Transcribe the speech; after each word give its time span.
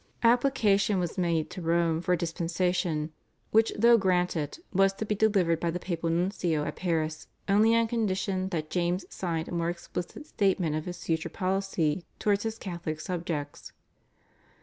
Application 0.23 0.97
was 0.97 1.15
made 1.19 1.51
to 1.51 1.61
Rome 1.61 2.01
for 2.01 2.13
a 2.13 2.17
dispensation, 2.17 3.11
which 3.51 3.71
though 3.77 3.99
granted, 3.99 4.57
was 4.73 4.93
to 4.93 5.05
be 5.05 5.13
delivered 5.13 5.59
by 5.59 5.69
the 5.69 5.79
papal 5.79 6.09
nuncio 6.09 6.63
at 6.65 6.75
Paris 6.77 7.27
only 7.47 7.75
on 7.75 7.85
condition 7.87 8.49
that 8.49 8.71
James 8.71 9.05
signed 9.13 9.47
a 9.47 9.51
more 9.53 9.69
explicit 9.69 10.25
statement 10.25 10.75
of 10.75 10.85
his 10.85 11.03
future 11.03 11.29
policy 11.29 12.03
towards 12.17 12.41
his 12.41 12.57
Catholic 12.57 12.99
subjects. 12.99 13.73